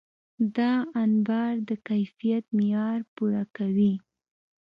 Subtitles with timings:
[0.57, 0.73] دا
[1.03, 3.93] انبار د کیفیت معیار پوره کوي.